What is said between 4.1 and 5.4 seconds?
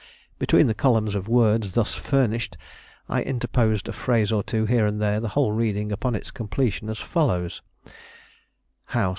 or two, here and there, the